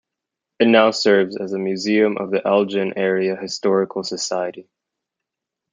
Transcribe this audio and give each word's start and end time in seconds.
It 0.57 0.65
now 0.67 0.89
serves 0.89 1.37
as 1.39 1.53
a 1.53 1.59
museum 1.59 2.17
of 2.17 2.31
the 2.31 2.41
Elgin 2.43 2.97
Area 2.97 3.35
Historical 3.35 4.03
Society. 4.03 4.67